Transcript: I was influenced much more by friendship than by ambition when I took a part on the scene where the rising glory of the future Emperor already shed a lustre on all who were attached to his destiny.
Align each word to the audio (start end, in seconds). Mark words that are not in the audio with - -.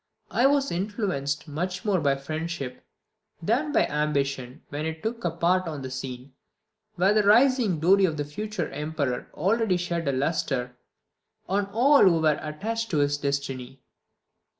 I 0.31 0.47
was 0.47 0.71
influenced 0.71 1.47
much 1.47 1.85
more 1.85 1.99
by 2.01 2.15
friendship 2.15 2.83
than 3.39 3.71
by 3.71 3.85
ambition 3.85 4.63
when 4.69 4.87
I 4.87 4.93
took 4.93 5.23
a 5.23 5.29
part 5.29 5.67
on 5.67 5.83
the 5.83 5.91
scene 5.91 6.33
where 6.95 7.13
the 7.13 7.21
rising 7.21 7.79
glory 7.79 8.05
of 8.05 8.17
the 8.17 8.25
future 8.25 8.71
Emperor 8.71 9.29
already 9.35 9.77
shed 9.77 10.07
a 10.07 10.11
lustre 10.11 10.75
on 11.47 11.67
all 11.67 12.01
who 12.03 12.19
were 12.19 12.39
attached 12.41 12.89
to 12.89 12.97
his 12.97 13.19
destiny. 13.19 13.83